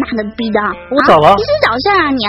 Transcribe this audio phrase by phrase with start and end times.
[0.00, 0.58] 妈的逼的！
[0.90, 2.22] 我咋了你是找事儿啊你？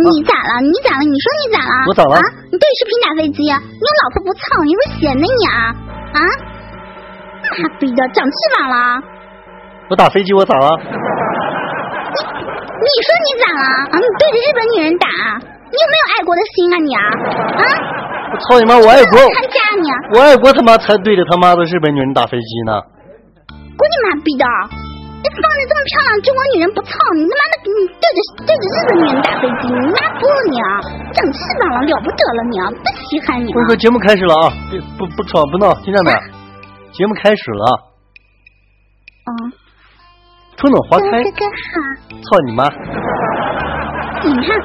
[0.00, 0.60] 你咋了？
[0.62, 1.02] 你咋了？
[1.02, 1.74] 你说你咋了？
[1.88, 2.22] 我咋了啊？
[2.52, 3.42] 你对视频打飞机？
[3.42, 4.40] 你有老婆不操？
[4.64, 5.56] 你是闲的你啊？
[6.14, 6.20] 啊？
[7.50, 9.02] 妈逼的，长翅膀了？
[9.90, 10.68] 我打飞机我咋了？
[12.80, 13.64] 你说你咋了？
[13.90, 13.94] 啊？
[13.98, 15.06] 你对着日本女人打？
[15.70, 17.02] 你有没有爱国的心啊你啊？
[17.60, 17.64] 啊？
[18.32, 18.78] 我操你妈！
[18.78, 19.90] 我爱国，参加你？
[20.14, 22.80] 我爱国他妈才对着他妈的日本女人打飞机呢！
[23.76, 24.44] 滚你妈逼的！
[25.20, 30.80] 你放着这么漂亮中国女人不操，你他妈的你对着对着日本女人打飞机，你妈不你啊？
[31.12, 32.64] 长翅膀了，了不得了你啊！
[32.72, 33.60] 不稀罕你了我。
[33.68, 34.48] 说节目开始了啊！
[34.70, 36.10] 别不不吵不闹，听见没？
[36.96, 37.64] 节目开始了，
[39.28, 39.52] 嗯，
[40.56, 41.84] 春暖花开，哥哥好，
[42.24, 42.64] 操你妈！
[44.24, 44.56] 你看，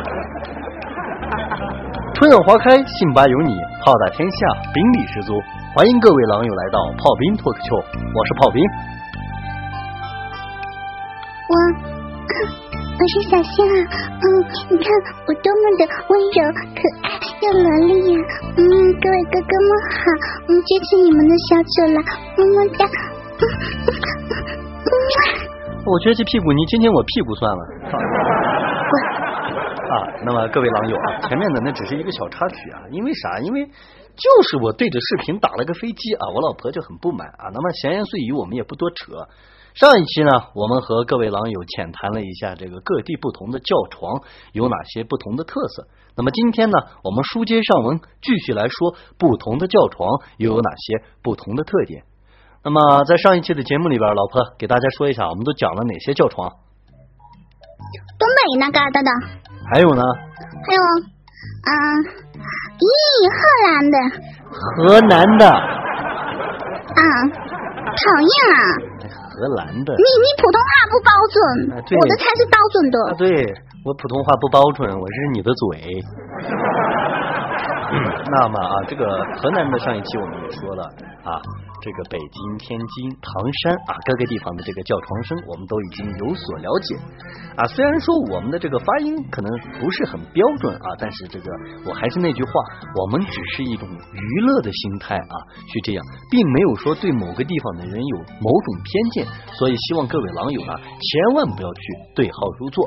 [2.15, 3.51] 春暖花开，信吧有你，
[3.83, 5.35] 炮打天下，兵力十足。
[5.75, 8.63] 欢迎各位狼友来到炮兵脱口秀，我是炮兵。
[11.47, 11.53] 我
[12.97, 13.77] 我是小仙啊，
[14.17, 14.25] 嗯，
[14.71, 14.87] 你看
[15.27, 16.41] 我多么的温柔、
[16.73, 17.07] 可爱
[17.41, 18.17] 又萝莉呀、
[18.57, 18.61] 嗯，
[18.97, 20.01] 各位哥哥们好，
[20.49, 22.01] 嗯，支持你们的小九啦，
[22.37, 22.81] 么么哒。
[25.85, 27.61] 我撅起屁股，你亲亲我屁股算了。
[29.85, 29.93] 啊，
[30.25, 33.37] 那么各位狼友啊，前面的那只是一个小插曲啊，因为啥？
[33.41, 33.69] 因为
[34.17, 37.51] 就是我对着视频打了个飞机啊，我老婆就很不满啊。
[37.53, 39.27] 那么闲言碎语我们也不多扯。
[39.75, 45.87] 上一期呢，我们和各位狼友浅谈了一下这个各地不同的叫床有哪些不同的特色。
[46.15, 50.07] 那么今天呢，我们书接上文，继续来说不同的叫床
[50.37, 52.05] 又有哪些不同的特点。
[52.63, 56.49] 那么在上一期的节目里边，老婆给大家说一下，我们都讲了哪些叫床？
[58.17, 59.09] 东北那嘎达的，
[59.73, 60.01] 还有呢，
[60.65, 60.81] 还有，
[61.65, 61.69] 嗯，
[62.77, 62.89] 咦，
[63.35, 63.97] 河南的，
[64.51, 65.53] 河南的、啊，
[67.29, 67.33] 讨
[68.21, 68.55] 厌啊！
[69.35, 71.35] 河南的你你普通话不标准，
[71.73, 72.95] 啊我的才是标准的。
[73.09, 73.27] 啊，对
[73.83, 75.91] 我普通话不标准，我是你的嘴。
[77.91, 77.95] 嗯，
[78.31, 79.05] 那么啊，这个
[79.37, 80.89] 河南的上一期我们也说了
[81.25, 81.41] 啊，
[81.81, 86.95] 这个北京、天津、唐山啊各个地方的这个叫床声，我们都已经有所了解
[87.57, 87.65] 啊。
[87.65, 89.49] 虽然说我们的这个发音可能
[89.81, 91.49] 不是很标准啊，但是这个
[91.85, 92.51] 我还是那句话，
[93.01, 95.35] 我们只是一种娱乐的心态啊
[95.73, 99.25] 去这样，并没有说对某个地方的人有某种偏见，
[99.57, 101.81] 所以希望各位狼友呢千万不要去
[102.15, 102.85] 对号入座。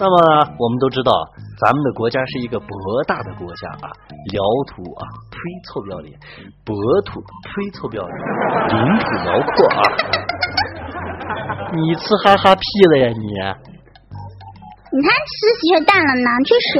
[0.00, 1.12] 那么我们都知道，
[1.60, 2.68] 咱们的国家是一个博
[3.06, 3.92] 大的国家啊，
[4.32, 5.38] 辽土啊，忒
[5.68, 6.10] 臭不要脸；
[6.64, 6.74] 博
[7.06, 8.14] 土，忒臭不要脸；
[8.70, 9.80] 领土辽阔啊，
[11.74, 12.62] 你吃哈哈屁
[12.94, 13.26] 了呀你！
[14.92, 16.78] 你看吃洗血蛋了，呢去吃。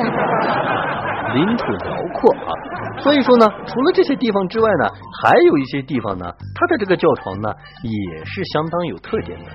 [1.32, 2.52] 领土辽阔啊，
[3.00, 4.88] 所以说呢，除了这些地方之外呢，
[5.22, 6.24] 还有一些地方呢，
[6.54, 7.52] 它的这个叫床呢
[7.82, 9.50] 也是相当有特点的。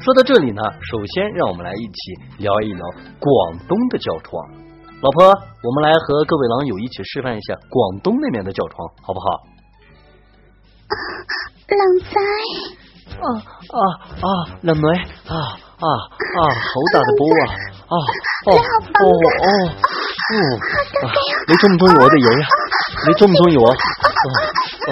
[0.00, 2.84] 说到这里呢，首先让我们来一起聊一聊
[3.18, 4.44] 广东的叫床。
[5.00, 9.55] 老婆，我们来和各位狼友一起示范一下广东那边的叫床，好不好？
[11.66, 12.14] 冷仔，
[13.16, 13.26] 啊
[13.74, 13.78] 啊
[14.22, 14.26] 啊！
[14.62, 14.86] 靓女
[15.28, 16.38] 啊啊啊！
[16.46, 17.44] 好大嘅波啊！
[17.86, 17.94] 啊
[18.46, 20.30] 哦哦哦哦
[21.02, 21.12] 啊！
[21.48, 22.46] 你中唔中意我哋嘢啊？
[23.06, 23.70] 你中唔中意我？
[23.70, 23.74] 哦
[24.86, 24.90] 哦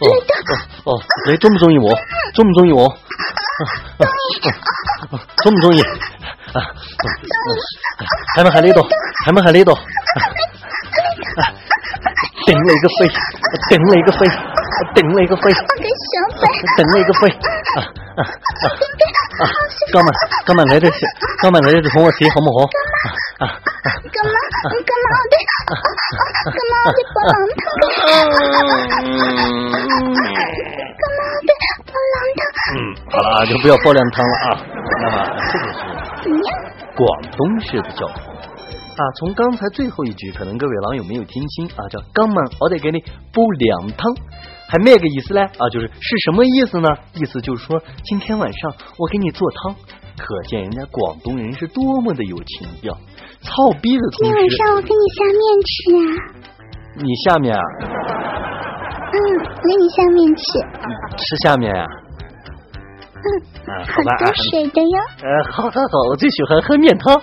[0.00, 0.06] 哦
[0.84, 1.00] 哦！
[1.26, 1.88] 你中唔中意我？
[2.34, 2.88] 中唔中意我？
[5.42, 5.80] 中唔中意？
[6.52, 6.58] 啊！
[8.36, 8.80] 喺咪喺呢度？
[9.26, 9.72] 喺咪喺呢度？
[12.46, 13.08] 頂你個肺！
[13.70, 14.20] 頂你個肺！
[14.94, 15.42] 頂你个肺！
[15.50, 16.42] 我嘅小嘴，
[16.76, 17.22] 頂你個肺！
[17.30, 17.78] 啊
[18.14, 18.64] 啊啊
[19.34, 19.44] 啊！
[19.90, 20.06] 今晚
[20.46, 20.86] 今晚你哋
[21.42, 22.56] 今晚你哋同我試好不好？
[23.44, 23.86] 啊啊！
[24.14, 24.36] 干嘛？
[24.64, 25.36] 干嘛我的？
[26.54, 27.62] 干嘛我的波浪汤？
[30.94, 31.50] 干嘛我的
[31.84, 32.42] 波浪汤？
[32.74, 32.78] 嗯，
[33.10, 34.56] 好了啊，就不要爆凉汤了啊。
[35.02, 35.16] 那么
[35.50, 35.64] 这个
[36.22, 36.24] 是？
[36.96, 37.02] 广
[37.36, 38.14] 东式的叫法
[38.96, 39.02] 啊。
[39.18, 43.00] 从刚才最后一句，可能各位狼友没有听清啊，叫“刚满我得给你
[43.32, 44.14] 煲凉汤”，
[44.74, 45.42] 还咩个意思嘞？
[45.42, 45.92] 啊，就是是
[46.24, 46.88] 什么意思呢？
[47.14, 49.72] 意思就是说今天晚上我给你做汤，
[50.18, 52.92] 可见人家广东人是多么的有情调。
[53.38, 56.02] 操逼的同今天晚，上我给你下面吃啊。
[56.96, 57.62] 你下面啊，
[59.14, 60.42] 嗯，我给你下面吃。
[61.22, 61.86] 吃下面啊、
[63.14, 63.26] 嗯，
[63.70, 63.78] 啊？
[63.86, 64.98] 好多水的哟。
[65.22, 67.14] 呃，好好好，我最喜欢喝面汤。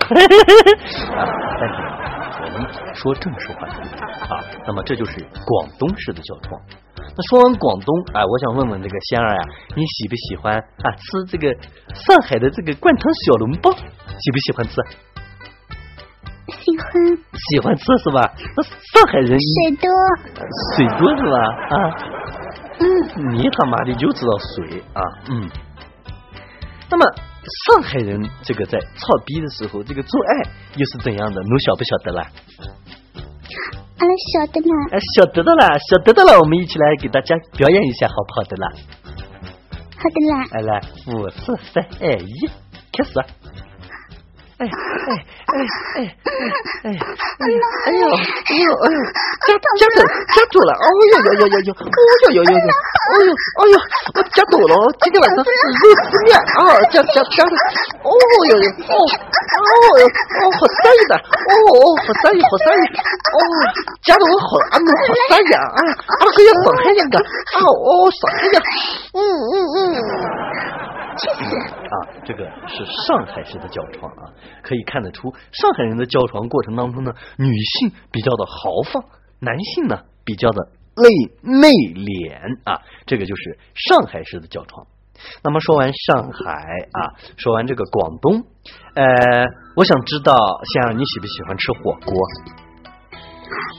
[2.94, 3.80] 说正式话题
[4.28, 6.60] 啊，那么这就是广东式的叫床。
[6.96, 9.42] 那说完广东，哎，我想问问这个仙儿呀、
[9.74, 11.52] 你喜不喜欢啊吃这个
[11.94, 13.70] 上海的这个灌汤小笼包？
[13.72, 14.74] 喜不喜欢吃？
[16.46, 16.86] 喜欢
[17.50, 18.32] 喜欢吃是吧？
[18.56, 19.90] 那上海人水多。
[20.76, 21.36] 水多是吧？
[21.70, 21.76] 啊，
[22.78, 25.50] 嗯，你他妈的就知道水啊，嗯。
[26.90, 27.04] 那么
[27.66, 31.40] 上海人这个在操逼的时候，这个做爱又是怎样的？
[31.40, 32.26] 侬晓不晓得啦？
[34.32, 34.74] 晓得啦。
[34.92, 38.72] 哎，晓得的啦，晓得的啦，我们一起来给大家表演一下，好不好的啦？
[39.96, 40.44] 好的啦。
[40.52, 42.48] 来来，五四三二一，
[42.92, 43.12] 开始。
[44.62, 45.10] 哎哎
[45.50, 46.38] 哎哎哎
[46.82, 46.94] 哎哎！
[47.42, 48.98] 哎呦哎呦哎呦哎呦！
[49.42, 50.70] 夹夹住夹住了！
[50.78, 51.72] 哎呦呦呦呦呦！
[51.74, 51.74] 哦
[52.22, 52.54] 呦呦呦呦！
[52.54, 53.74] 哎呦哎呦！
[54.14, 54.74] 我夹住了！
[55.02, 55.50] 今天晚上肉
[56.06, 56.78] 丝面啊！
[56.94, 57.54] 夹夹夹的！
[58.06, 58.10] 哦
[58.50, 58.70] 呦呦！
[58.70, 60.06] 哦哦哟！
[60.06, 61.14] 哦好色意的！
[61.18, 62.82] 哦哦好色意好色意！
[62.86, 63.36] 哦
[64.06, 64.78] 夹的我好啊！
[64.78, 65.58] 我好色呀！
[65.58, 68.62] 啊啊可以上海人的啊哦上海人！
[69.18, 70.51] 嗯嗯嗯。
[71.92, 74.32] 啊，这个是上海式的叫床啊，
[74.62, 79.04] 可以看得出上海人的叫床过程当中呢，女性比较的豪放，
[79.40, 81.08] 男性呢比较的内
[81.42, 84.86] 内敛啊，这个就是上海式的叫床。
[85.44, 88.44] 那么说完上海啊，说完这个广东，
[88.94, 89.04] 呃，
[89.76, 90.34] 我想知道，
[90.74, 92.61] 像你喜不喜欢吃火锅？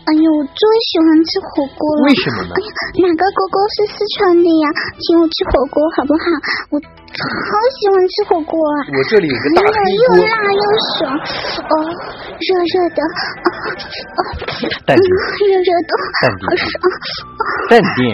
[0.04, 2.04] 哎呦，我最喜欢吃火锅了。
[2.06, 2.52] 为什么呢？
[2.54, 2.70] 哎呀，
[3.02, 4.66] 哪个哥哥是四川的呀？
[5.00, 6.26] 请我吃火锅好不好？
[6.72, 8.76] 我好喜欢吃火锅啊！
[8.90, 10.66] 我这里有个大黑锅，又辣又
[10.98, 11.74] 爽，哦，
[12.42, 13.48] 热热的，哦，
[14.86, 15.06] 淡定，
[15.48, 15.92] 热热的，
[16.22, 16.74] 淡定，爽，
[17.70, 18.14] 淡定。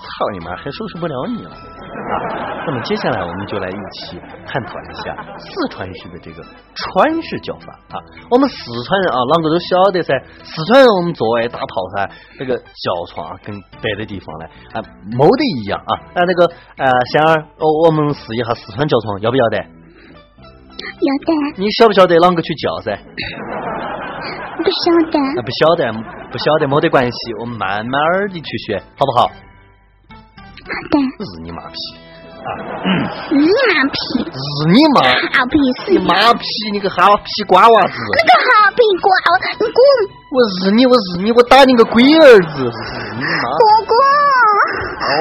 [0.00, 1.50] 操你妈，还收拾不了你了！
[1.90, 2.14] 啊，
[2.66, 6.42] 那么接下来我们就来一起探讨一下四川式的这个
[6.74, 7.96] 川式叫法啊。
[8.30, 8.56] 我们四
[8.86, 10.14] 川人啊，啷个都晓得噻。
[10.44, 15.92] 四川人我们做爱打炮噻，这个叫床跟别的地方呢啊，没得一样啊。
[16.14, 16.46] 那，那个
[16.78, 19.58] 呃，仙儿，我，我们试一下四川叫床，要不要得？
[19.58, 21.32] 要得。
[21.56, 22.98] 你晓不晓得啷个去叫噻？
[24.60, 25.18] 不晓得。
[25.18, 25.92] 啊，不晓得，
[26.30, 29.30] 不晓得，没得关系，我们慢慢的去学，好不好？
[30.70, 31.74] 日你妈皮
[32.40, 32.48] 啊！
[33.30, 33.98] 日你妈皮！
[34.24, 34.32] 日
[34.72, 35.02] 你妈！
[35.02, 35.90] 哈屁死！
[35.92, 36.40] 你妈皮！
[36.72, 37.92] 你个哈屁瓜娃子！
[37.92, 39.76] 你个哈屁瓜娃你滚！
[40.30, 40.86] 我日你！
[40.86, 41.32] 我日你！
[41.32, 42.64] 我打你个龟儿子！
[42.64, 42.70] 日
[43.16, 43.42] 你妈！
[43.58, 43.92] 哥哥！
[45.10, 45.12] 哦，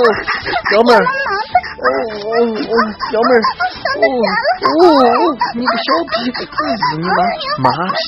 [0.70, 1.02] 小妹儿！
[1.04, 1.86] 哦
[2.22, 2.74] 哦哦，
[3.10, 3.38] 小妹儿！
[4.66, 6.14] 哦哦，你个小屁！
[6.32, 7.10] 日你妈！
[7.58, 7.98] 妈屁！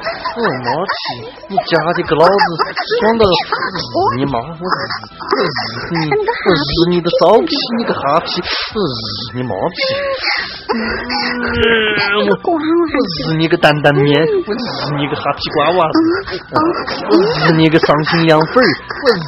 [0.30, 0.38] 哦。
[0.40, 0.94] 我妈皮，
[1.48, 2.46] 你夹的给老子
[3.00, 3.28] 爽到日
[4.18, 4.38] 你妈！
[4.38, 5.42] 我日我日
[5.98, 6.10] 你！
[6.10, 6.58] 我日
[6.90, 7.50] 你的骚皮！
[7.78, 8.40] 你个哈皮！
[8.74, 9.74] 我日你妈皮！
[12.20, 14.06] 我我日你个担担面！
[14.46, 14.56] 我日
[14.96, 15.98] 你个哈皮瓜娃子！
[17.10, 17.12] 我
[17.48, 18.54] 日你个伤心凉粉！
[18.54, 19.18] 我日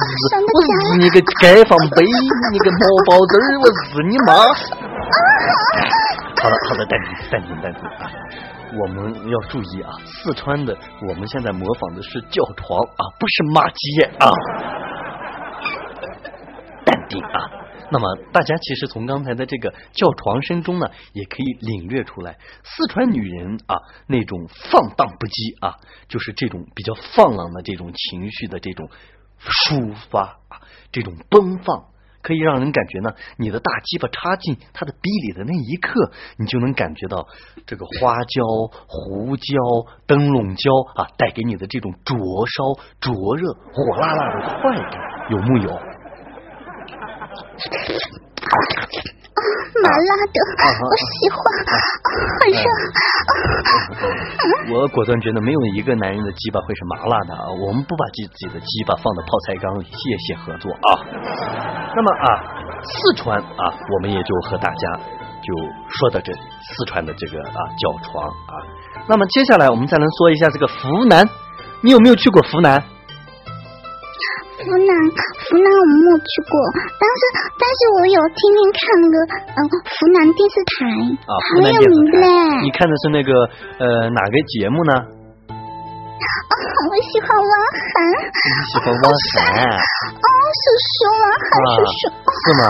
[0.53, 2.05] 我日你个解放碑！
[2.51, 2.77] 你个毛
[3.07, 3.43] 包子儿！
[3.59, 4.33] 我日你妈！
[6.41, 8.09] 好了好了，淡定淡定淡定啊！
[8.81, 10.75] 我们要注意啊，四川的
[11.07, 14.31] 我们现在模仿的是叫床啊，不是骂街啊，
[16.85, 17.51] 淡定啊。
[17.91, 23.77] 那么大家其实从刚才的这个叫床声中呢，也可以领略出来，四川女人啊
[24.07, 25.75] 那种放荡不羁啊，
[26.07, 28.89] 就是这种比较放浪的这种情绪的这种
[29.39, 30.61] 抒发啊，
[30.91, 31.92] 这种奔放。
[32.23, 37.27] 可以让人感觉呢，你的大鸡巴插进他的逼里的那一刻，你就能感觉到
[37.67, 38.41] 这个花椒、
[38.87, 39.53] 胡椒、
[40.07, 42.17] 灯笼椒啊带给你的这种灼
[42.47, 42.63] 烧、
[43.01, 44.99] 灼热、火辣辣的快感，
[45.29, 45.69] 有木有？
[49.83, 50.37] 麻辣的，
[50.79, 51.37] 我喜欢，
[52.39, 52.61] 很热。
[54.71, 57.49] 我果断觉得没有一个男人的鸡巴会是麻辣的啊！
[57.59, 60.99] 我们不把自己的鸡巴放到泡菜缸里，谢谢合作啊。
[61.95, 62.43] 那么啊，
[62.83, 64.99] 四川啊，我们也就和大家
[65.41, 65.53] 就
[65.89, 68.53] 说到这四川的这个啊叫床啊。
[69.07, 71.27] 那么接下来我们再来说一下这个湖南，
[71.81, 72.83] 你有没有去过湖南？
[74.63, 74.91] 湖南，
[75.45, 76.55] 湖南我没有去过，
[76.95, 77.21] 但是
[77.59, 79.15] 但是我有天天看那个
[79.55, 80.87] 嗯湖南电视台，
[81.27, 82.27] 啊，很有名的嘞。
[82.63, 83.31] 你看的是那个
[83.79, 84.93] 呃哪个节目呢？
[86.23, 86.53] 哦，
[86.87, 87.93] 我喜欢汪涵。
[88.15, 89.75] 你喜欢汪涵？
[89.75, 90.27] 哦，
[90.63, 92.07] 叔叔，汪涵叔叔。
[92.43, 92.63] 是吗？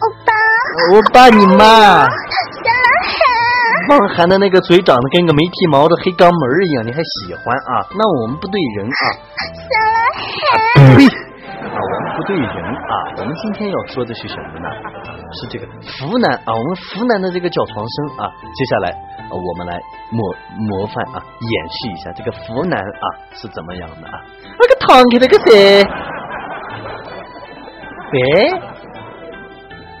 [0.00, 0.30] 欧巴。
[0.90, 2.06] 欧巴你妈。
[2.06, 2.78] 小男
[3.86, 3.96] 孩。
[3.96, 7.86] 汪涵的那个嘴长得跟个没剃毛的黑肛门一样，你还喜欢啊？
[7.94, 9.02] 那我们不对人啊。
[9.66, 9.74] 小
[10.96, 14.68] 对，啊，我们不对人啊，我们今天要说的是什么呢？
[15.40, 18.92] 是这个湖南啊，我们湖南的这个叫床声啊，接下来
[19.30, 24.20] 我们来模模范啊，演示一下这个湖南啊是怎么样的啊？
[24.58, 25.82] 那个堂客那个谁？
[28.12, 28.20] 喂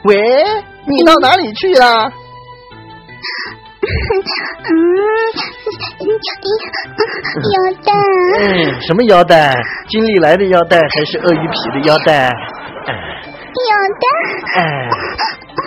[0.04, 0.14] 喂，
[0.86, 2.10] 你到哪里去了？
[4.68, 4.72] 嗯，
[7.52, 7.88] 腰带。
[8.40, 9.54] 嗯，什么腰带？
[9.88, 12.28] 金利来的腰带还是鳄鱼皮的腰带？
[13.56, 14.06] 腰带。
[14.60, 14.60] 哎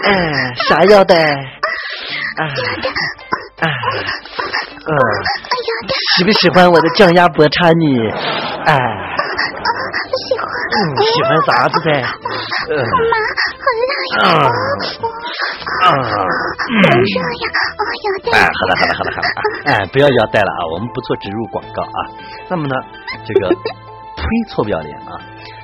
[0.06, 1.16] 哎，啥腰带？
[1.24, 2.44] 啊
[3.62, 3.66] 啊
[4.86, 5.92] 嗯，腰带。
[6.16, 8.00] 喜不喜欢我的降压脖叉你？
[8.66, 10.48] 哎，喜欢。
[10.76, 11.88] 嗯，喜欢啥子噻？
[12.02, 12.10] 好
[13.10, 13.16] 麻，
[13.60, 13.66] 好
[14.22, 14.48] 辣呀！
[15.84, 15.88] 啊，
[18.04, 18.38] 腰带。
[18.38, 19.72] 哎，好了好了好了好了啊！
[19.80, 22.00] 哎，不要腰带了啊，我们不做植入广告啊。
[22.50, 22.76] 那么呢，
[23.26, 23.62] 这个呸，
[24.50, 25.22] 臭不要脸啊！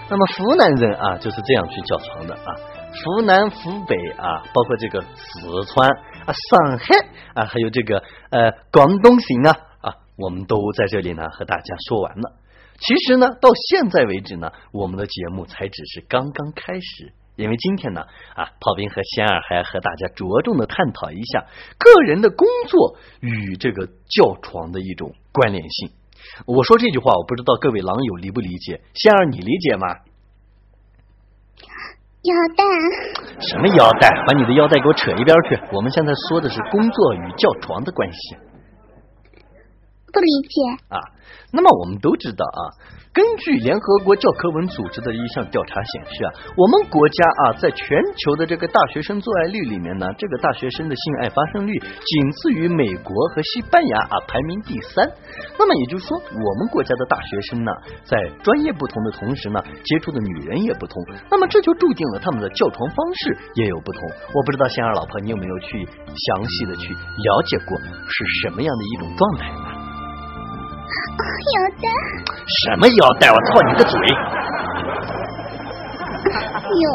[0.09, 2.55] 那么湖南人啊就是这样去叫床的啊。
[3.03, 6.95] 湖南、湖北啊，包括这个四川啊、上海
[7.33, 12.33] 啊，还有这个呃广东省啊啊，我们都在这里呢和大家说完了。
[12.79, 17.13] 其实呢，到现在为止呢，我们的节目才只是刚刚开始。
[17.35, 18.01] 因为今天呢
[18.35, 21.45] 啊，炮兵和仙儿还要和大家着重的探讨一下
[21.77, 25.91] 个人的工作与这个叫床的一种关联性。
[26.45, 28.81] 我说这句话，我不知道各位狼友理不理解？
[28.93, 29.87] 仙儿，你理解吗？
[32.23, 32.63] 腰带？
[33.39, 34.09] 什么腰带？
[34.25, 35.59] 把你的腰带给我扯一边去！
[35.71, 38.35] 我们现在说的是工作与叫床的关系。
[40.15, 40.55] 不理解
[40.95, 40.97] 啊。
[41.51, 42.61] 那么我们都知道啊，
[43.13, 55.07] 根据联合国教科文组织的一项调查显示啊，我们国家啊，在全球的这个大学生做爱率里面呢，这个大学生的性爱发生率仅次于美国和西班牙啊，排名第三。
[55.57, 57.71] 那么也就是说，我们国家的大学生呢，
[58.03, 61.01] 在专业不同的同时呢，接触的女人也不同。
[61.31, 64.01] 那么这就注定了他们的叫床方式也有不同。
[64.33, 69.74] 我不知道仙儿老婆，你有没有去详细的去了解过是什么样的一种状态呢？
[71.15, 71.87] 腰带？
[72.47, 73.31] 什么腰带？
[73.31, 73.99] 我操你个嘴！
[76.65, 76.89] 有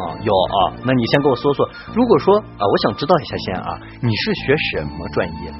[0.00, 0.72] 哦，有啊。
[0.84, 5.58] 那你先跟我说说，如果说啊，我想知道一下先啊，你是学什么专业的？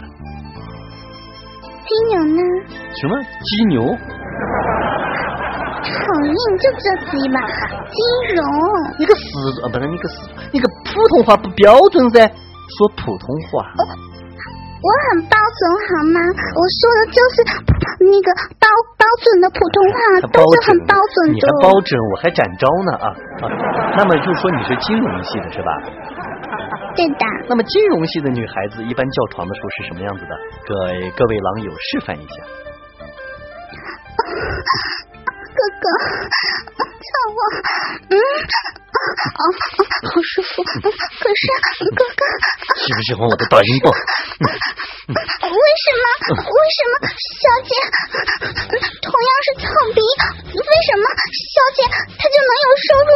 [1.86, 2.42] 金牛呢？
[3.00, 3.82] 什么金牛？
[5.86, 5.90] 好
[6.24, 7.38] 硬，就这鸡吧。
[7.90, 7.96] 金
[8.36, 8.40] 融。
[8.98, 9.20] 你个死
[9.62, 12.26] 啊，不是你个死，你个普通话不标准噻，
[12.78, 13.66] 说普通话。
[14.82, 16.18] 我很标准好吗？
[16.54, 17.36] 我说的就是
[18.04, 18.28] 那个
[18.60, 18.68] 包
[19.00, 19.98] 包准的普通话，
[20.32, 21.34] 都是很标准的。
[21.34, 23.06] 你还包准，我还展昭呢啊
[23.40, 23.48] 啊！
[23.96, 25.70] 那么就是说你是金融系的是吧？
[26.94, 27.24] 对的。
[27.48, 30.36] 那么金融系的女孩子一般叫床的时候是什么样子的？
[30.66, 32.34] 各位各位狼友示范一下。
[35.56, 35.84] 哥哥，
[37.00, 37.40] 叫我，
[38.10, 38.14] 嗯，
[38.96, 39.42] 啊，
[40.08, 40.62] 好舒服。
[40.62, 41.42] 可是
[41.94, 42.20] 哥哥，
[42.76, 43.92] 喜不喜欢我的大阴棒？
[45.12, 46.04] 为什么？
[46.36, 47.70] 为什么小姐
[49.02, 50.00] 同样是草鼻，
[50.54, 51.78] 为什么小姐
[52.18, 53.10] 她就能有收入，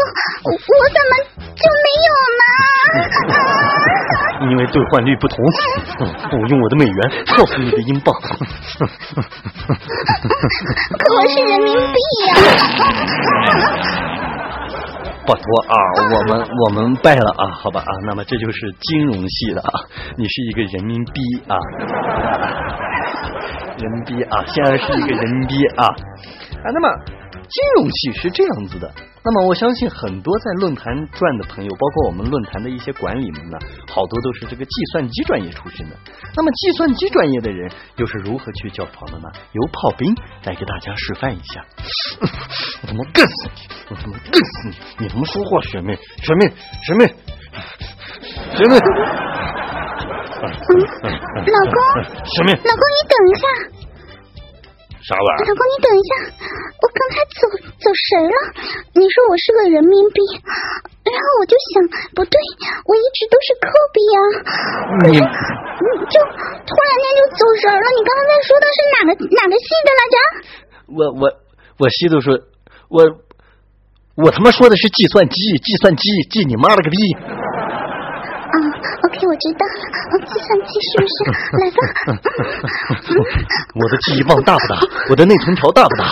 [0.55, 1.13] 我怎么
[1.57, 2.09] 就没有
[2.41, 2.45] 呢？
[4.51, 5.37] 因为兑换率不同，
[6.33, 6.99] 我用我的美元
[7.37, 8.15] 告诉你的英镑。
[10.99, 12.33] 可我是人民币呀！
[15.33, 15.75] 拜托啊，
[16.19, 19.71] 我们我们败了啊，好吧啊，那么这就是金融系的啊，
[20.17, 21.57] 你是一个人民币啊，
[23.79, 26.89] 人民币啊，现在是一个人民币啊啊，那么
[27.49, 28.91] 金融系是这样子的。
[29.23, 35.97] 那么我相信很多在论坛转的朋友，包括我们论坛的一些管理们呢，好多都是这个计算机专业出身的。
[36.35, 39.29] 那么计算机专业的人又是如何去叫床的呢？
[39.53, 41.63] 由炮兵来给大家示范一下。
[42.83, 43.61] 我他妈干死你！
[43.91, 44.75] 我他妈干死你！
[45.01, 46.47] 你他妈说话学妹，学妹，
[46.83, 47.07] 学妹，
[48.57, 48.79] 学妹。
[50.41, 51.79] 老公，
[52.25, 53.45] 学妹，老公你等一下。
[55.01, 55.49] 啥玩意儿？
[55.49, 56.13] 老公，你等一下，
[56.81, 57.41] 我刚才走
[57.81, 58.37] 走神了。
[58.93, 60.21] 你说我是个人民币，
[61.09, 61.81] 然后我就想，
[62.13, 62.37] 不对，
[62.85, 64.21] 我一直都是扣币啊。
[65.09, 67.87] 你，就突然间就走神了。
[67.97, 70.17] 你刚刚在说的是哪个哪个系的来着？
[70.93, 71.23] 我我
[71.81, 72.37] 我系的说，
[72.93, 73.01] 我
[74.21, 76.97] 我他妈说的是计算机，计算机，计你妈了个逼！
[78.51, 78.57] 啊
[79.07, 79.73] ，OK，我知道了。
[80.27, 81.15] 计算机是不是？
[81.61, 81.79] 来吧。
[83.75, 84.79] 我的记忆棒大不大？
[85.11, 86.05] 我的内存条大不大？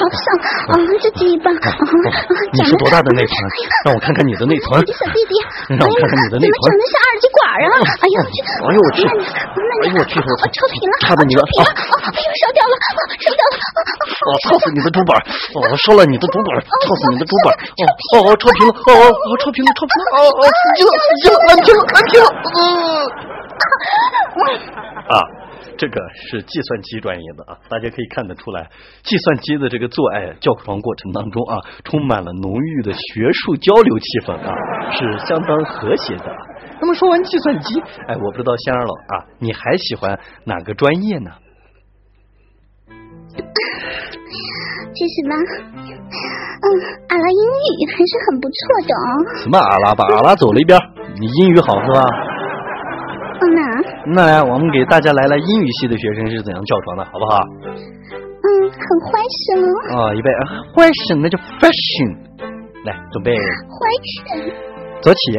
[0.00, 0.24] 好爽！
[0.72, 1.52] 啊，这记忆棒。
[1.52, 3.36] 你是多大的内存？
[3.84, 4.80] 让我看看你的内存。
[4.88, 5.36] 小弟弟，
[5.76, 6.56] 让我看看你的内存。
[6.64, 7.84] 怎么长得像二极管啊？
[8.00, 8.40] 哎呦我去！
[8.40, 9.04] 哎呦我去！
[9.04, 10.16] 哎呦我去！
[10.16, 10.96] 我超频了！
[11.04, 11.44] 差的你了！
[11.44, 11.68] 啊！
[11.68, 12.72] 哎呦烧掉了！
[13.20, 13.60] 烧掉了！
[14.24, 15.12] 我操死你的主板！
[15.52, 16.56] 我烧了你的主板！
[16.64, 17.52] 操死你的主板！
[18.16, 18.72] 哦哦超频了！
[18.72, 19.68] 哦哦超频了！
[19.76, 20.16] 超频了！
[20.16, 20.90] 哦哦死机了！
[20.96, 21.36] 死机了！
[21.44, 21.84] 安停了！
[21.92, 22.24] 安停了！
[25.12, 25.20] 啊，
[25.80, 28.68] 这个是计算机专业的啊，大家可以看得出来，
[29.02, 34.52] 计算机的这个做爱教床过程当中啊，充满了浓郁的学术交流气氛啊，
[34.92, 36.26] 是相当和谐的。
[36.82, 41.30] 那么说完计算机，哎，我不知道仙儿老啊，你还喜欢哪个专业呢？
[44.92, 45.34] 其实吧，
[46.60, 46.66] 嗯，
[47.08, 49.40] 阿拉英语还是很不错的哦。
[49.44, 50.78] 什么阿拉吧阿拉走了一边，
[51.18, 52.02] 你英语好是吧？
[53.50, 53.62] 嗯呐，
[54.14, 57.42] 那来，我们给大家来来英语系的学生是怎样叫床的，好不好？
[58.42, 59.52] 嗯，很欢喜
[59.94, 60.30] 哦哦，预备，
[60.74, 62.16] 欢声那叫 fashion，
[62.84, 63.80] 来准备，欢
[64.14, 64.52] 声。
[65.02, 65.38] 走起。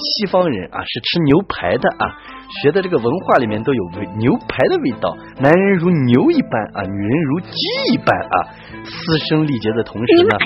[0.00, 2.16] 西方人啊，是吃牛排的啊，
[2.62, 3.84] 学的这个文化里面都有
[4.18, 5.16] 牛排的味道。
[5.38, 7.50] 男人如牛一般啊，女人如鸡
[7.92, 8.48] 一般啊，
[8.84, 10.38] 嘶声力竭的同时呢，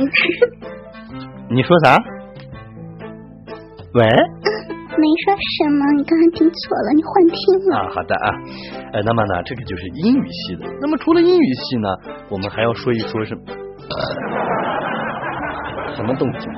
[1.51, 1.97] 你说啥？
[3.95, 4.05] 喂？
[4.97, 6.55] 没说什么，你刚刚听错
[6.87, 7.37] 了，你幻听
[7.71, 7.89] 了啊。
[7.95, 8.31] 好的啊，
[8.93, 10.67] 呃，那么呢，这个就是英语系的。
[10.81, 11.89] 那么除了英语系呢，
[12.31, 13.41] 我们还要说一说什么？
[15.95, 16.51] 什么动静？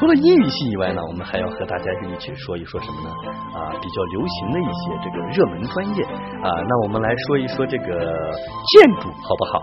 [0.00, 3.10] 啊，除了英语系以外呢，我们还要和大家一起说一说什么呢？
[3.54, 6.02] 啊，比较流行的一些这个热门专业
[6.42, 9.60] 啊，那我们来说一说这个建筑好不好？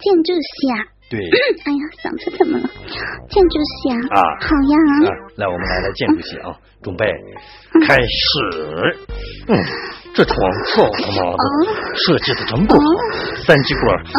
[0.00, 0.82] 建筑系啊？
[1.10, 1.20] 对。
[1.64, 2.68] 哎呀，嗓子怎么了？
[3.28, 4.18] 建筑系啊？
[4.18, 4.74] 啊，好呀。
[5.36, 6.50] 来，我们来来建筑系啊，
[6.82, 7.06] 准备
[7.86, 8.98] 开始。
[9.46, 9.54] 嗯。
[10.12, 10.34] 这床
[10.66, 11.38] 操他妈的
[11.94, 12.80] 设计的真不好，
[13.46, 13.96] 三极管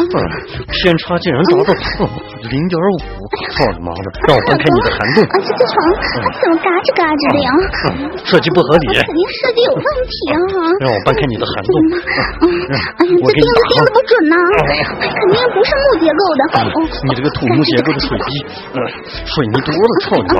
[0.66, 2.08] 偏差竟然达到
[2.48, 3.21] 零点五，
[3.52, 4.06] 操你妈的！
[4.28, 5.24] 让我翻开你的涵洞。
[5.24, 5.76] 啊，这这床
[6.36, 7.50] 怎么嘎吱嘎吱的呀？
[8.28, 8.86] 设计不合理。
[9.02, 10.36] 肯定设计有问题啊！
[10.80, 11.72] 让我翻开你的涵洞。
[12.42, 12.44] 哎
[12.76, 14.36] 呀，这钉子钉的不准呐，
[15.00, 16.42] 肯定不是木结构的。
[17.08, 18.30] 你这个土木结构的水滴，
[18.76, 18.78] 嗯，
[19.24, 20.38] 水泥多了，操你妈！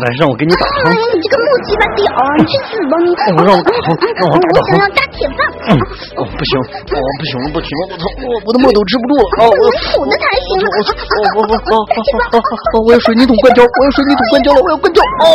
[0.00, 0.92] 来，让我给你打汤。
[0.92, 2.08] 哎呀，你这个木鸡巴屌，
[2.40, 3.08] 你去死吧你！
[3.36, 4.56] 我让我打汤，让我打疼！
[4.56, 4.88] 我想要。
[4.96, 5.40] 大铁棒！
[5.70, 5.72] 嗯，
[6.16, 10.48] 哦，不行，哦，不行了，不行了，我操，我我的墨都吃不住了，啊，我土的才行。
[10.60, 11.98] 我我我我
[12.29, 15.02] 我我我要水泥桶灌浇，我要水泥桶灌浇了，我要灌浇。
[15.22, 15.26] 哦。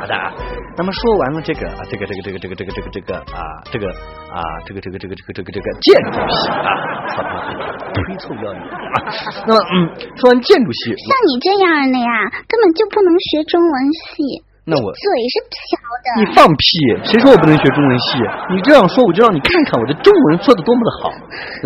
[0.00, 0.14] 好的，
[0.76, 3.86] 那么说完了这个啊，这个这个这个这个这个这个这个啊，这个
[4.32, 6.66] 啊，这个这个这个这个这个这个建筑系啊，
[7.14, 7.54] 操他妈，
[7.94, 9.06] 推臭要你啊！
[9.46, 14.49] 那么嗯，说完建筑系，像你这样的呀，根本就不能学中文系。
[14.70, 15.58] 那我嘴是瓢
[16.06, 16.62] 的，你放屁！
[17.02, 18.22] 谁说我不能学中文系？
[18.54, 21.10] 你这样说，我就让你看看我的中文说的多么的好。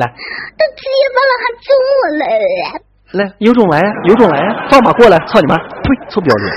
[0.00, 1.68] 来，都结巴了还中
[2.00, 2.24] 文了？
[3.12, 5.18] 来，有种来呀，有种来呀，放马过来！
[5.28, 5.56] 操你妈！
[5.58, 6.48] 呸，臭不要脸！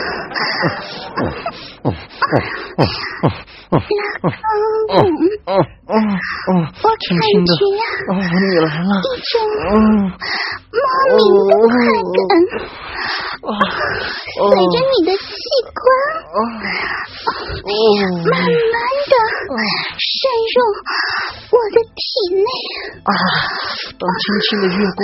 [1.20, 1.28] 嗯
[1.84, 1.94] 嗯嗯
[2.78, 2.82] 嗯
[3.68, 3.76] 嗯
[4.88, 4.96] 嗯
[5.46, 5.52] 嗯
[5.88, 5.94] 嗯
[6.48, 6.50] 嗯，
[6.82, 7.52] 我轻轻的，
[8.08, 9.62] 哦，你来了，一种莫
[11.20, 11.70] 名的快
[12.32, 12.34] 感。
[13.48, 15.10] 随着你的
[15.78, 15.90] 器官，
[17.66, 18.42] 慢
[18.74, 18.76] 慢
[19.08, 19.14] 的
[19.98, 20.10] 渗
[20.54, 20.58] 入
[21.52, 22.00] 我的体
[22.36, 22.50] 内。
[23.04, 23.12] 啊，
[24.00, 25.02] 当轻轻的月光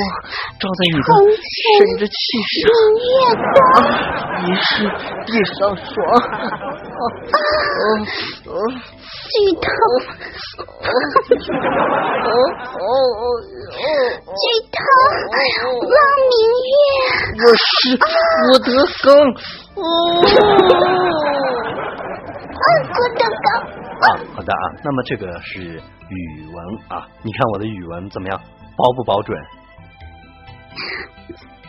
[0.60, 1.58] 照在你的生
[1.98, 2.14] 殖器
[2.62, 2.62] 上，
[3.02, 3.10] 月
[3.50, 3.58] 光，
[4.46, 4.70] 你是
[5.26, 5.90] 地上霜。
[6.94, 7.02] 啊，
[9.34, 9.66] 剧透，
[14.30, 14.78] 剧透，
[15.82, 15.92] 汪
[16.30, 16.32] 明
[16.70, 16.78] 月，
[17.42, 17.98] 我是。
[17.98, 18.06] 郭
[18.60, 18.70] 德
[19.02, 19.10] 纲，
[22.62, 23.50] 啊，郭德纲
[24.02, 26.58] 啊，好的啊，那么这个是语文
[26.90, 28.40] 啊，你看我的语文怎么样，
[28.76, 29.38] 包不保准？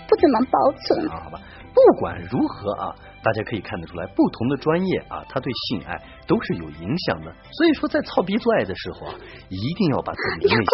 [0.09, 1.09] 不怎么保准。
[1.11, 1.41] 啊，好吧，
[1.75, 9.15] 不管如何啊，大家可以看得出来，不同的专业啊，他对性爱都是有影响的，所以说在操逼做爱的时候啊，
[9.49, 10.67] 一定要把自己的内心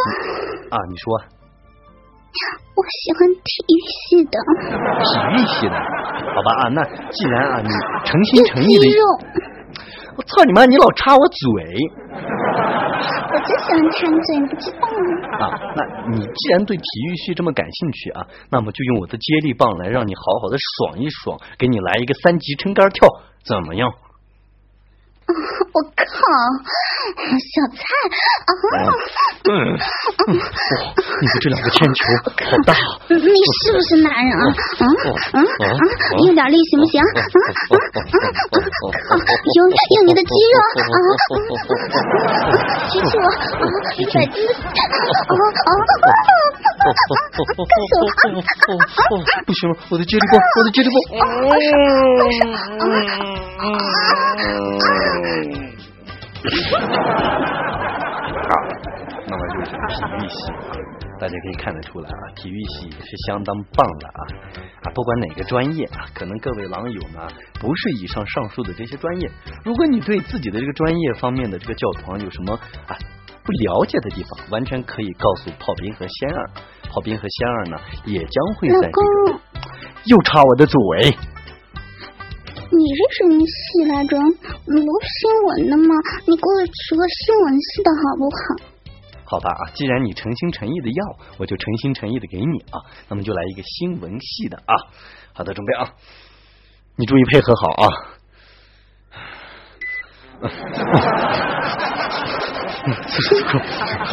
[0.71, 1.21] 啊，你说。
[2.77, 4.39] 我喜欢体育系的，
[5.03, 6.79] 体育系的，好吧啊，那
[7.11, 7.69] 既然啊你
[8.05, 8.87] 诚心诚意的，
[10.17, 11.37] 我操你妈，你老插我嘴，
[12.15, 12.40] 我
[13.45, 14.89] 只喜欢馋嘴，你不知道
[15.39, 15.47] 吗？
[15.47, 23.09] 啊，那你既然对体育系这么感兴趣啊，那么就用我的接力棒来让你好好的爽一爽，给你来一个三级撑杆跳，
[23.45, 23.93] 怎么样？
[25.31, 25.35] 嗯，
[25.73, 26.03] 我靠，
[27.39, 27.79] 小蔡
[28.47, 28.51] 啊！
[30.31, 32.03] 你的这两个铅球
[32.51, 32.75] 好大！
[33.09, 33.15] 你
[33.63, 34.43] 是不是男人啊？
[34.51, 34.85] 啊
[35.35, 35.73] 啊啊！
[36.25, 37.01] 用点力行不行？
[37.01, 37.79] 啊啊
[39.11, 39.15] 啊！
[39.55, 40.99] 用用你的肌肉啊！
[42.91, 43.31] 举起我啊！
[43.97, 44.35] 一百斤！
[44.43, 45.73] 啊啊！
[46.81, 48.03] 干什
[48.35, 48.43] 么？
[49.47, 51.23] 不行了，我的接力棒，我的接力棒！
[58.51, 58.53] 好，
[59.29, 60.73] 那么就是体育系啊，
[61.21, 64.21] 大家可以看得出来啊，体育系是相当棒的啊
[64.85, 67.29] 啊，不管哪个专业啊，可能各位狼友呢
[67.61, 69.31] 不是以上上述的这些专业，
[69.65, 72.55] 如果你对自己的这个专业方面的这个教堂有什么
[72.87, 72.97] 啊
[73.43, 76.51] 不了解的地方，完全可以告诉炮兵和仙儿，
[76.89, 79.41] 炮兵和仙儿呢也将会在这个
[80.07, 80.79] 又插我的嘴。
[82.73, 84.17] 你是什么系来着？
[84.67, 85.95] 你读新闻的吗？
[86.27, 88.41] 你给我取个新闻系的好不好？
[89.25, 92.81] 好吧啊，既然你诚心诚意的要，我就诚心诚意的给你啊。
[93.09, 94.75] 那么就来一个新闻系的啊。
[95.33, 95.95] 好的，准备啊，
[96.97, 97.89] 你注意配合好啊。
[103.09, 103.59] 此时此刻，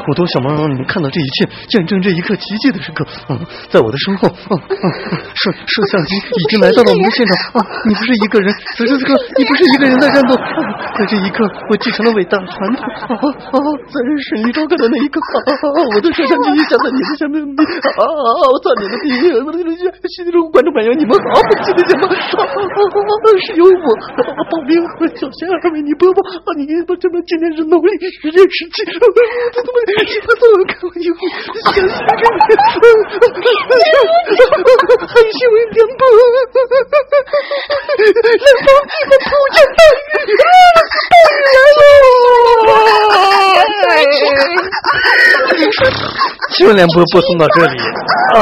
[0.07, 3.05] 我多想让你们看到这一切，见证这一刻奇迹的时刻。
[3.69, 7.63] 在我的身后，摄摄像机已经来到了我们的现场。
[7.87, 10.35] 你不是一个人，此时此刻，你不是一个人在战斗。
[10.97, 12.81] 在这一刻，我继承了伟大传统。
[12.81, 13.95] 啊啊，在
[14.29, 15.21] 胜利召开的那一刻，
[15.95, 17.39] 我的摄像机响在你的下面。
[17.39, 19.57] 啊啊，我钻你的地，我的
[20.09, 22.07] 心中观众朋友，你们好，记得什么？
[22.07, 23.87] 啊啊，是由我
[24.51, 26.19] 保兵和小仙儿为你播报。
[26.21, 27.89] 啊，你不这么今天是农历
[28.21, 28.43] 十月。
[28.57, 29.05] 十七，我
[29.63, 31.19] 怎么你不做看我衣服？
[31.63, 32.21] 想想看，
[35.07, 35.99] 很新闻点播，
[37.97, 37.99] 南
[38.63, 39.79] 方地的土降大
[44.01, 44.05] 雨，
[46.53, 47.75] 新闻联播播送到这里
[48.35, 48.37] 啊。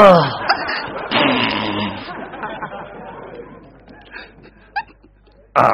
[5.56, 5.70] 啊，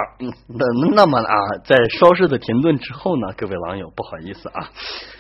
[0.47, 0.65] 那
[0.95, 4.71] 那么啊，在稍事的停顿之后呢，各位网友不好意思啊，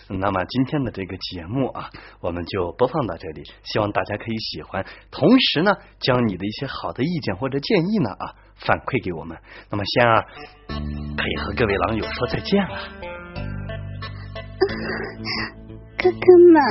[0.08, 9.36] 那么今天的这个节目啊，我们就播放到这里，希望大家可以喜欢，同时呢，将你的一些好的意见或者建议呢啊反馈给我们。
[9.68, 10.24] 那么仙儿
[10.68, 12.78] 可以和各位网友说再见了，
[15.98, 16.62] 哥哥们。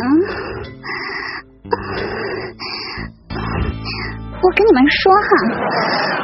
[4.42, 5.30] 我跟你们说哈，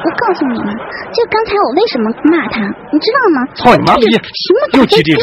[0.03, 0.73] 我告诉你们，
[1.13, 3.45] 就刚才我为什么骂他，你知道吗？
[3.53, 4.01] 操你妈逼！
[4.09, 5.21] 什么又骑这车？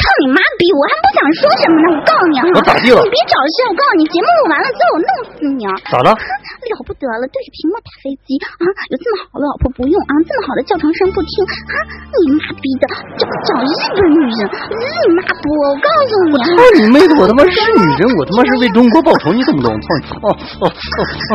[0.00, 0.62] 操你妈逼！
[0.72, 2.96] 我还不想说什么呢，我告诉你啊，我咋地了？
[3.04, 3.56] 你别找事！
[3.68, 5.72] 我告诉你，节目录完了之后我弄死你啊！
[5.92, 6.08] 咋了？
[6.16, 8.64] 了不得了，对着屏幕打飞机啊！
[8.88, 11.74] 有这么好的老婆不用啊，这么好的教堂声不听啊！
[12.16, 12.84] 你妈逼的，
[13.18, 14.40] 这不找日本女人，
[14.72, 15.44] 日你妈不！
[15.52, 17.12] 我告诉你，操你妹的！
[17.20, 19.68] 我他妈是女人，我他妈是为中国报仇，你懂不懂？
[19.80, 20.04] 操你！
[20.24, 21.32] 哦哦哦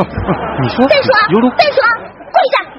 [0.62, 0.82] 你说？
[0.88, 1.08] 再说，
[1.54, 1.78] 再说，
[2.34, 2.75] 跪下！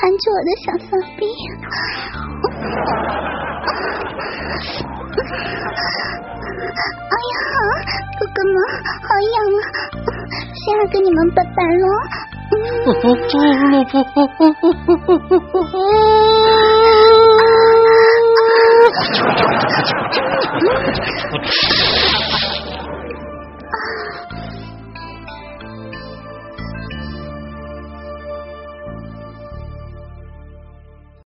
[0.00, 1.20] 含住我的小骚逼。
[7.10, 7.34] 哎呀，
[8.18, 8.54] 哥哥们，
[9.02, 9.60] 好痒啊！
[10.54, 11.84] 先来跟你们拜拜了。